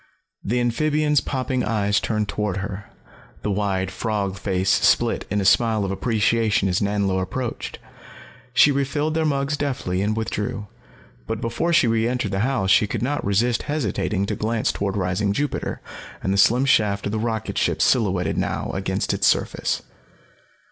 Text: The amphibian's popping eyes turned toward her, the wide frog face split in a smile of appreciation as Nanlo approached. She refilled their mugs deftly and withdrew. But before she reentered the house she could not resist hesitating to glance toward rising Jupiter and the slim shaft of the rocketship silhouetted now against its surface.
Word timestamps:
The 0.43 0.59
amphibian's 0.59 1.21
popping 1.21 1.63
eyes 1.63 1.99
turned 1.99 2.27
toward 2.27 2.57
her, 2.57 2.89
the 3.43 3.51
wide 3.51 3.91
frog 3.91 4.35
face 4.35 4.71
split 4.71 5.27
in 5.29 5.39
a 5.39 5.45
smile 5.45 5.85
of 5.85 5.91
appreciation 5.91 6.67
as 6.67 6.81
Nanlo 6.81 7.21
approached. 7.21 7.77
She 8.51 8.71
refilled 8.71 9.13
their 9.13 9.25
mugs 9.27 9.55
deftly 9.57 10.01
and 10.01 10.17
withdrew. 10.17 10.65
But 11.27 11.39
before 11.39 11.71
she 11.71 11.85
reentered 11.85 12.31
the 12.31 12.39
house 12.39 12.71
she 12.71 12.87
could 12.87 13.03
not 13.03 13.23
resist 13.23 13.61
hesitating 13.69 14.25
to 14.25 14.35
glance 14.35 14.71
toward 14.71 14.97
rising 14.97 15.33
Jupiter 15.33 15.81
and 16.23 16.33
the 16.33 16.37
slim 16.39 16.65
shaft 16.65 17.05
of 17.05 17.11
the 17.11 17.19
rocketship 17.19 17.79
silhouetted 17.79 18.39
now 18.39 18.71
against 18.73 19.13
its 19.13 19.27
surface. 19.27 19.83